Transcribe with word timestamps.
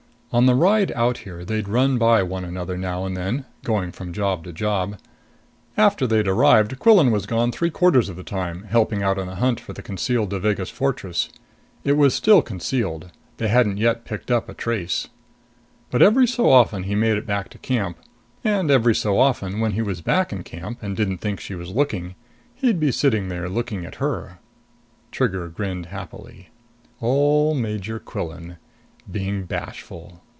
On 0.33 0.45
the 0.45 0.55
ride 0.55 0.93
out 0.93 1.17
here 1.19 1.43
they'd 1.43 1.67
run 1.67 1.97
by 1.97 2.23
one 2.23 2.45
another 2.45 2.77
now 2.77 3.03
and 3.05 3.17
then, 3.17 3.43
going 3.65 3.91
from 3.91 4.13
job 4.13 4.45
to 4.45 4.53
job. 4.53 4.97
After 5.75 6.07
they'd 6.07 6.25
arrived, 6.25 6.79
Quillan 6.79 7.11
was 7.11 7.25
gone 7.25 7.51
three 7.51 7.69
quarters 7.69 8.07
of 8.07 8.15
the 8.15 8.23
time, 8.23 8.63
helping 8.63 9.03
out 9.03 9.17
in 9.17 9.27
the 9.27 9.35
hunt 9.35 9.59
for 9.59 9.73
the 9.73 9.81
concealed 9.81 10.29
Devagas 10.29 10.69
fortress. 10.71 11.31
It 11.83 11.97
was 11.97 12.13
still 12.13 12.41
concealed; 12.41 13.11
they 13.39 13.49
hadn't 13.49 13.75
yet 13.75 14.05
picked 14.05 14.31
up 14.31 14.47
a 14.47 14.53
trace. 14.53 15.09
But 15.89 16.01
every 16.01 16.27
so 16.27 16.49
often 16.49 16.83
he 16.83 16.95
made 16.95 17.17
it 17.17 17.27
back 17.27 17.49
to 17.49 17.57
camp. 17.57 17.97
And 18.41 18.71
every 18.71 18.95
so 18.95 19.19
often 19.19 19.59
when 19.59 19.73
he 19.73 19.81
was 19.81 19.99
back 19.99 20.31
in 20.31 20.43
camp 20.43 20.81
and 20.81 20.95
didn't 20.95 21.17
think 21.17 21.41
she 21.41 21.55
was 21.55 21.71
looking, 21.71 22.15
he'd 22.55 22.79
be 22.79 22.93
sitting 22.93 23.27
there 23.27 23.49
looking 23.49 23.85
at 23.85 23.95
her. 23.95 24.39
Trigger 25.11 25.49
grinned 25.49 25.87
happily. 25.87 26.51
Ole 27.01 27.53
Major 27.53 27.99
Quillan 27.99 28.55
being 29.11 29.43
bashful! 29.45 30.21